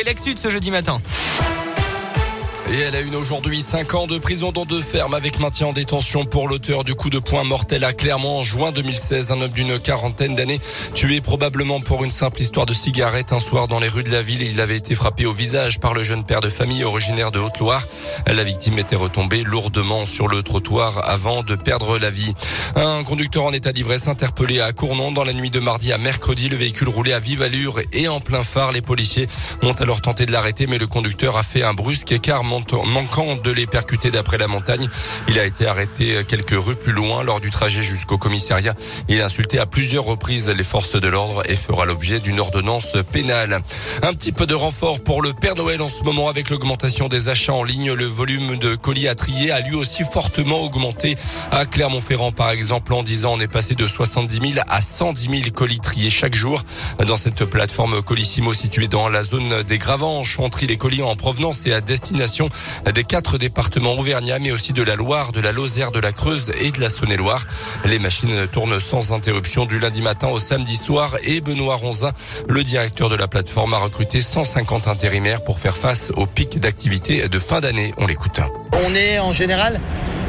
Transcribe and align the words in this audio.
et 0.00 0.04
l'actu 0.04 0.34
de 0.34 0.38
ce 0.38 0.50
jeudi 0.50 0.70
matin. 0.70 1.00
Et 2.68 2.78
elle 2.78 2.94
a 2.94 3.00
une 3.00 3.16
aujourd'hui 3.16 3.60
5 3.60 3.94
ans 3.94 4.06
de 4.06 4.18
prison 4.18 4.52
dans 4.52 4.64
deux 4.64 4.80
fermes 4.80 5.14
avec 5.14 5.40
maintien 5.40 5.68
en 5.68 5.72
détention 5.72 6.24
pour 6.24 6.48
l'auteur 6.48 6.84
du 6.84 6.94
coup 6.94 7.10
de 7.10 7.18
poing 7.18 7.42
mortel 7.42 7.82
à 7.82 7.92
Clermont 7.92 8.38
en 8.38 8.42
juin 8.44 8.70
2016. 8.70 9.32
Un 9.32 9.40
homme 9.40 9.50
d'une 9.50 9.80
quarantaine 9.80 10.36
d'années 10.36 10.60
tué 10.94 11.20
probablement 11.20 11.80
pour 11.80 12.04
une 12.04 12.12
simple 12.12 12.40
histoire 12.40 12.66
de 12.66 12.72
cigarette 12.72 13.32
un 13.32 13.40
soir 13.40 13.66
dans 13.66 13.80
les 13.80 13.88
rues 13.88 14.04
de 14.04 14.12
la 14.12 14.22
ville. 14.22 14.42
Il 14.42 14.60
avait 14.60 14.76
été 14.76 14.94
frappé 14.94 15.26
au 15.26 15.32
visage 15.32 15.80
par 15.80 15.94
le 15.94 16.04
jeune 16.04 16.24
père 16.24 16.40
de 16.40 16.48
famille 16.48 16.84
originaire 16.84 17.32
de 17.32 17.40
Haute-Loire. 17.40 17.84
La 18.26 18.44
victime 18.44 18.78
était 18.78 18.96
retombée 18.96 19.42
lourdement 19.42 20.06
sur 20.06 20.28
le 20.28 20.42
trottoir 20.42 21.08
avant 21.08 21.42
de 21.42 21.56
perdre 21.56 21.98
la 21.98 22.10
vie. 22.10 22.32
Un 22.76 23.02
conducteur 23.02 23.44
en 23.44 23.52
état 23.52 23.72
d'ivresse 23.72 24.06
interpellé 24.06 24.60
à 24.60 24.72
Cournon 24.72 25.10
dans 25.10 25.24
la 25.24 25.32
nuit 25.32 25.50
de 25.50 25.58
mardi 25.58 25.92
à 25.92 25.98
mercredi. 25.98 26.48
Le 26.48 26.56
véhicule 26.56 26.88
roulait 26.88 27.14
à 27.14 27.18
vive 27.20 27.42
allure 27.42 27.80
et 27.92 28.06
en 28.06 28.20
plein 28.20 28.44
phare. 28.44 28.70
Les 28.70 28.82
policiers 28.82 29.28
ont 29.62 29.72
alors 29.72 30.02
tenté 30.02 30.24
de 30.24 30.32
l'arrêter 30.32 30.68
mais 30.68 30.78
le 30.78 30.86
conducteur 30.86 31.36
a 31.36 31.42
fait 31.42 31.64
un 31.64 31.74
brusque 31.74 32.12
écart 32.12 32.44
manquant 32.50 33.36
de 33.36 33.50
les 33.50 33.66
percuter 33.66 34.10
d'après 34.10 34.38
la 34.38 34.48
montagne. 34.48 34.88
Il 35.28 35.38
a 35.38 35.46
été 35.46 35.66
arrêté 35.66 36.22
quelques 36.26 36.56
rues 36.56 36.76
plus 36.76 36.92
loin 36.92 37.22
lors 37.22 37.40
du 37.40 37.50
trajet 37.50 37.82
jusqu'au 37.82 38.18
commissariat. 38.18 38.74
Il 39.08 39.20
a 39.20 39.26
insulté 39.26 39.58
à 39.58 39.66
plusieurs 39.66 40.04
reprises 40.04 40.48
les 40.48 40.64
forces 40.64 40.96
de 40.96 41.08
l'ordre 41.08 41.42
et 41.48 41.56
fera 41.56 41.86
l'objet 41.86 42.18
d'une 42.20 42.40
ordonnance 42.40 42.96
pénale. 43.12 43.60
Un 44.02 44.12
petit 44.14 44.32
peu 44.32 44.46
de 44.46 44.54
renfort 44.54 45.00
pour 45.00 45.22
le 45.22 45.32
Père 45.32 45.54
Noël 45.54 45.82
en 45.82 45.88
ce 45.88 46.02
moment 46.02 46.28
avec 46.28 46.50
l'augmentation 46.50 47.08
des 47.08 47.28
achats 47.28 47.52
en 47.52 47.62
ligne. 47.62 47.92
Le 47.92 48.06
volume 48.06 48.58
de 48.58 48.74
colis 48.74 49.08
à 49.08 49.14
trier 49.14 49.50
a 49.50 49.60
lui 49.60 49.74
aussi 49.74 50.04
fortement 50.04 50.62
augmenté 50.62 51.16
à 51.50 51.66
Clermont-Ferrand 51.66 52.32
par 52.32 52.50
exemple. 52.50 52.92
En 52.94 53.02
10 53.02 53.24
ans, 53.24 53.34
on 53.34 53.40
est 53.40 53.52
passé 53.52 53.74
de 53.74 53.86
70 53.86 54.52
000 54.54 54.64
à 54.68 54.80
110 54.80 55.22
000 55.22 55.42
colis 55.54 55.78
triés 55.78 56.10
chaque 56.10 56.34
jour 56.34 56.62
dans 57.06 57.16
cette 57.16 57.44
plateforme 57.44 58.02
Colissimo 58.02 58.54
située 58.54 58.88
dans 58.88 59.08
la 59.08 59.22
zone 59.22 59.62
des 59.62 59.78
Gravanches. 59.78 60.38
On 60.38 60.50
trie 60.50 60.66
les 60.66 60.76
colis 60.76 61.02
en 61.02 61.16
provenance 61.16 61.66
et 61.66 61.72
à 61.72 61.80
destination 61.80 62.39
des 62.94 63.04
quatre 63.04 63.38
départements 63.38 63.92
auvergnats, 63.92 64.38
mais 64.38 64.52
aussi 64.52 64.72
de 64.72 64.82
la 64.82 64.96
Loire, 64.96 65.32
de 65.32 65.40
la 65.40 65.52
Lozère, 65.52 65.90
de 65.90 66.00
la 66.00 66.12
Creuse 66.12 66.52
et 66.60 66.70
de 66.70 66.80
la 66.80 66.88
Saône-et-Loire. 66.88 67.44
Les 67.84 67.98
machines 67.98 68.46
tournent 68.48 68.80
sans 68.80 69.12
interruption 69.12 69.66
du 69.66 69.78
lundi 69.78 70.02
matin 70.02 70.28
au 70.28 70.40
samedi 70.40 70.76
soir 70.76 71.16
et 71.24 71.40
Benoît 71.40 71.76
Ronzin, 71.76 72.12
le 72.48 72.62
directeur 72.62 73.08
de 73.08 73.16
la 73.16 73.28
plateforme, 73.28 73.74
a 73.74 73.78
recruté 73.78 74.20
150 74.20 74.88
intérimaires 74.88 75.42
pour 75.44 75.58
faire 75.58 75.76
face 75.76 76.12
au 76.16 76.26
pic 76.26 76.58
d'activité 76.58 77.28
de 77.28 77.38
fin 77.38 77.60
d'année. 77.60 77.92
On 77.98 78.06
l'écoute. 78.06 78.40
On 78.72 78.94
est 78.94 79.18
en 79.18 79.32
général 79.32 79.80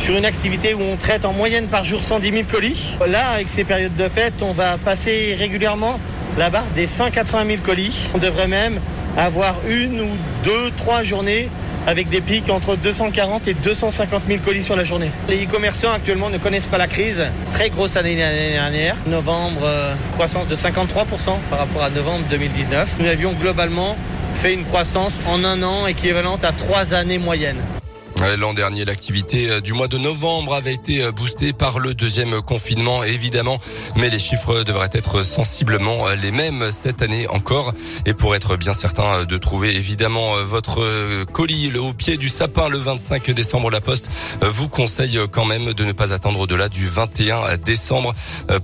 sur 0.00 0.16
une 0.16 0.24
activité 0.24 0.74
où 0.74 0.82
on 0.82 0.96
traite 0.96 1.24
en 1.24 1.32
moyenne 1.32 1.66
par 1.66 1.84
jour 1.84 2.02
110 2.02 2.30
000 2.30 2.42
colis. 2.50 2.96
Là, 3.06 3.30
avec 3.30 3.48
ces 3.48 3.64
périodes 3.64 3.96
de 3.96 4.08
fête, 4.08 4.34
on 4.42 4.52
va 4.52 4.76
passer 4.76 5.34
régulièrement 5.38 5.98
la 6.36 6.50
barre 6.50 6.66
des 6.74 6.86
180 6.86 7.46
000 7.46 7.58
colis. 7.62 8.08
On 8.14 8.18
devrait 8.18 8.48
même 8.48 8.80
avoir 9.16 9.56
une 9.68 10.00
ou 10.00 10.08
deux, 10.44 10.70
trois 10.76 11.02
journées 11.02 11.48
avec 11.86 12.08
des 12.08 12.20
pics 12.20 12.48
entre 12.50 12.76
240 12.76 13.46
et 13.48 13.54
250 13.54 14.22
000 14.26 14.40
colis 14.44 14.62
sur 14.62 14.76
la 14.76 14.84
journée. 14.84 15.10
Les 15.28 15.44
e-commerçants 15.44 15.92
actuellement 15.92 16.30
ne 16.30 16.38
connaissent 16.38 16.66
pas 16.66 16.78
la 16.78 16.86
crise. 16.86 17.22
Très 17.52 17.68
grosse 17.68 17.96
année 17.96 18.16
l'année 18.16 18.52
dernière. 18.52 18.96
Novembre, 19.06 19.60
euh, 19.64 19.94
croissance 20.14 20.48
de 20.48 20.56
53% 20.56 21.38
par 21.50 21.58
rapport 21.58 21.82
à 21.82 21.90
novembre 21.90 22.24
2019. 22.30 22.96
Nous 23.00 23.06
avions 23.06 23.32
globalement 23.32 23.96
fait 24.34 24.54
une 24.54 24.64
croissance 24.64 25.14
en 25.28 25.44
un 25.44 25.62
an 25.62 25.86
équivalente 25.86 26.44
à 26.44 26.52
trois 26.52 26.94
années 26.94 27.18
moyennes. 27.18 27.60
L'an 28.22 28.54
dernier, 28.54 28.84
l'activité 28.84 29.50
euh, 29.50 29.60
du 29.60 29.74
mois 29.74 29.88
de 29.88 29.98
novembre 29.98 30.54
avait 30.54 30.72
été 30.72 31.02
euh, 31.02 31.12
boostée 31.12 31.52
par 31.52 31.78
le 31.78 31.94
deuxième 31.94 32.40
confinement, 32.40 33.04
évidemment, 33.04 33.58
mais 33.96 34.08
les 34.08 34.18
chiffres 34.18 34.62
devraient 34.62 34.90
être 34.92 35.22
sensiblement 35.22 36.08
euh, 36.08 36.14
les 36.14 36.30
mêmes 36.30 36.70
cette 36.70 37.02
année 37.02 37.28
encore. 37.28 37.74
Et 38.06 38.14
pour 38.14 38.34
être 38.34 38.56
bien 38.56 38.72
certain 38.72 39.24
de 39.24 39.36
trouver 39.36 39.76
évidemment 39.76 40.42
votre 40.42 41.24
colis 41.32 41.76
au 41.76 41.92
pied 41.92 42.16
du 42.16 42.28
sapin 42.28 42.68
le 42.68 42.78
25 42.78 43.30
décembre, 43.30 43.70
la 43.70 43.80
Poste 43.80 44.08
vous 44.40 44.68
conseille 44.68 45.18
quand 45.30 45.44
même 45.44 45.72
de 45.72 45.84
ne 45.84 45.92
pas 45.92 46.12
attendre 46.12 46.40
au-delà 46.40 46.68
du 46.68 46.86
21 46.86 47.56
décembre 47.58 48.14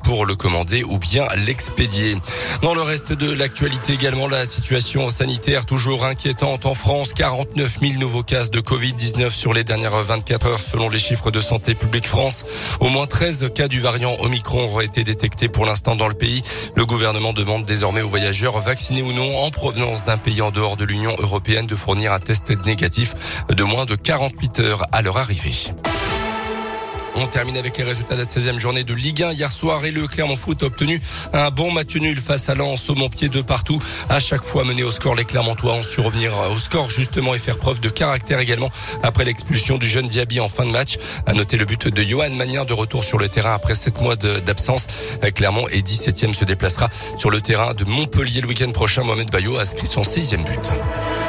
pour 0.04 0.26
le 0.26 0.36
commander 0.36 0.84
ou 0.84 0.98
bien 0.98 1.26
l'expédier. 1.36 2.16
Dans 2.62 2.74
le 2.74 2.82
reste 2.82 3.12
de 3.12 3.32
l'actualité 3.32 3.94
également, 3.94 4.28
la 4.28 4.46
situation 4.46 5.10
sanitaire 5.10 5.66
toujours 5.66 6.04
inquiétante 6.04 6.66
en 6.66 6.74
France. 6.74 7.14
49 7.14 7.78
000 7.80 7.94
nouveaux 7.98 8.22
cas 8.22 8.46
de 8.46 8.60
Covid-19 8.60 9.30
sur 9.40 9.54
les 9.54 9.64
dernières 9.64 9.96
24 9.96 10.46
heures 10.48 10.58
selon 10.58 10.90
les 10.90 10.98
chiffres 10.98 11.30
de 11.30 11.40
Santé 11.40 11.74
publique 11.74 12.06
France. 12.06 12.44
Au 12.78 12.90
moins 12.90 13.06
13 13.06 13.48
cas 13.54 13.68
du 13.68 13.80
variant 13.80 14.14
Omicron 14.20 14.64
auraient 14.64 14.84
été 14.84 15.02
détectés 15.02 15.48
pour 15.48 15.64
l'instant 15.64 15.96
dans 15.96 16.08
le 16.08 16.14
pays. 16.14 16.42
Le 16.76 16.84
gouvernement 16.84 17.32
demande 17.32 17.64
désormais 17.64 18.02
aux 18.02 18.08
voyageurs 18.08 18.60
vaccinés 18.60 19.00
ou 19.00 19.14
non 19.14 19.38
en 19.38 19.50
provenance 19.50 20.04
d'un 20.04 20.18
pays 20.18 20.42
en 20.42 20.50
dehors 20.50 20.76
de 20.76 20.84
l'Union 20.84 21.16
européenne 21.18 21.66
de 21.66 21.74
fournir 21.74 22.12
un 22.12 22.20
test 22.20 22.50
négatif 22.66 23.14
de 23.48 23.64
moins 23.64 23.86
de 23.86 23.94
48 23.94 24.60
heures 24.60 24.82
à 24.92 25.00
leur 25.00 25.16
arrivée. 25.16 25.72
On 27.16 27.26
termine 27.26 27.56
avec 27.56 27.76
les 27.76 27.84
résultats 27.84 28.14
de 28.14 28.20
la 28.20 28.26
16e 28.26 28.58
journée 28.58 28.84
de 28.84 28.94
Ligue 28.94 29.22
1 29.22 29.32
hier 29.32 29.50
soir 29.50 29.84
et 29.84 29.90
le 29.90 30.06
Clermont 30.06 30.36
Foot 30.36 30.62
a 30.62 30.66
obtenu 30.66 31.00
un 31.32 31.50
bon 31.50 31.72
match 31.72 31.96
nul 31.96 32.16
face 32.16 32.48
à 32.48 32.54
Lens 32.54 32.88
au 32.88 33.08
pied 33.08 33.28
de 33.28 33.42
partout. 33.42 33.78
À 34.08 34.20
chaque 34.20 34.42
fois 34.42 34.64
mené 34.64 34.82
au 34.82 34.90
score, 34.90 35.14
les 35.14 35.24
Clermontois 35.24 35.74
ont 35.74 35.82
su 35.82 36.00
revenir 36.00 36.32
au 36.50 36.56
score 36.56 36.88
justement 36.88 37.34
et 37.34 37.38
faire 37.38 37.58
preuve 37.58 37.80
de 37.80 37.88
caractère 37.88 38.38
également 38.38 38.70
après 39.02 39.24
l'expulsion 39.24 39.76
du 39.76 39.86
jeune 39.86 40.08
Diaby 40.08 40.40
en 40.40 40.48
fin 40.48 40.64
de 40.64 40.70
match. 40.70 40.98
À 41.26 41.32
noter 41.32 41.56
le 41.56 41.64
but 41.64 41.88
de 41.88 42.02
Johan 42.02 42.30
Magnin 42.30 42.64
de 42.64 42.72
retour 42.72 43.04
sur 43.04 43.18
le 43.18 43.28
terrain 43.28 43.54
après 43.54 43.74
7 43.74 44.00
mois 44.00 44.16
d'absence. 44.16 44.86
Clermont 45.34 45.68
est 45.68 45.86
17e 45.86 46.32
se 46.32 46.44
déplacera 46.44 46.88
sur 47.18 47.30
le 47.30 47.40
terrain 47.40 47.74
de 47.74 47.84
Montpellier 47.84 48.40
le 48.40 48.48
week-end 48.48 48.70
prochain. 48.70 49.02
Mohamed 49.02 49.30
Bayo 49.30 49.58
a 49.58 49.62
inscrit 49.62 49.86
son 49.86 50.04
sixième 50.04 50.44
but. 50.44 51.19